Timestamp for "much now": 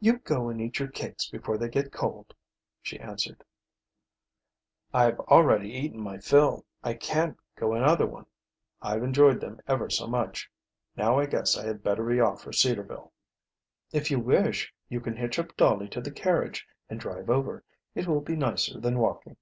10.08-11.20